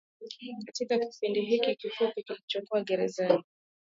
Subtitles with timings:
[0.65, 3.43] Katika kipindi hiki kifupi alichokuwa gerezani